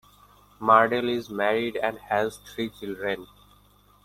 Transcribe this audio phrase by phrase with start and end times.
[0.59, 3.27] Mardell is married and has three children.